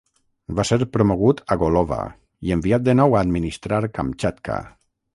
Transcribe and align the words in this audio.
Va 0.59 0.63
ser 0.69 0.79
promogut 0.95 1.43
a 1.55 1.59
Golova 1.65 2.01
i 2.49 2.57
enviat 2.59 2.89
de 2.89 2.99
nou 3.03 3.15
a 3.19 3.23
administrar 3.23 3.87
Kamchatka. 3.99 4.63